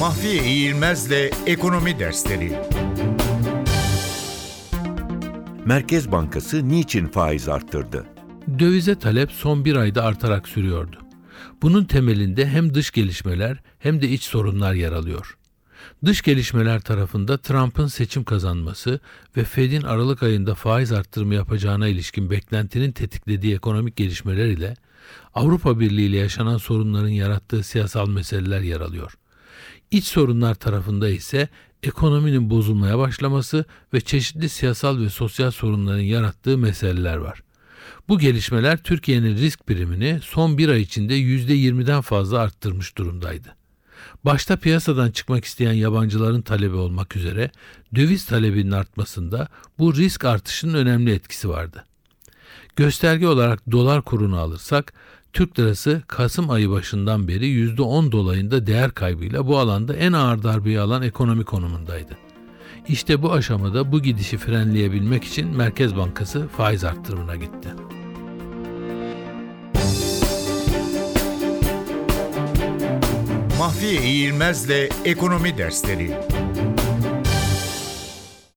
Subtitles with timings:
[0.00, 2.52] Mahfiye İğilmez'le Ekonomi Dersleri
[5.64, 8.06] Merkez Bankası niçin faiz arttırdı?
[8.58, 10.96] Dövize talep son bir ayda artarak sürüyordu.
[11.62, 15.36] Bunun temelinde hem dış gelişmeler hem de iç sorunlar yer alıyor.
[16.04, 19.00] Dış gelişmeler tarafında Trump'ın seçim kazanması
[19.36, 24.76] ve Fed'in Aralık ayında faiz arttırımı yapacağına ilişkin beklentinin tetiklediği ekonomik gelişmeler ile
[25.34, 29.19] Avrupa Birliği ile yaşanan sorunların yarattığı siyasal meseleler yer alıyor.
[29.90, 31.48] İç sorunlar tarafında ise
[31.82, 37.42] ekonominin bozulmaya başlaması ve çeşitli siyasal ve sosyal sorunların yarattığı meseleler var.
[38.08, 43.56] Bu gelişmeler Türkiye'nin risk primini son bir ay içinde %20'den fazla arttırmış durumdaydı.
[44.24, 47.50] Başta piyasadan çıkmak isteyen yabancıların talebi olmak üzere
[47.94, 49.48] döviz talebinin artmasında
[49.78, 51.84] bu risk artışının önemli etkisi vardı.
[52.76, 54.92] Gösterge olarak dolar kurunu alırsak
[55.32, 60.80] Türk lirası Kasım ayı başından beri %10 dolayında değer kaybıyla bu alanda en ağır darbeyi
[60.80, 62.16] alan ekonomi konumundaydı.
[62.88, 67.68] İşte bu aşamada bu gidişi frenleyebilmek için Merkez Bankası faiz arttırımına gitti.
[73.58, 76.16] Mahfiye İğilmez'le Ekonomi Dersleri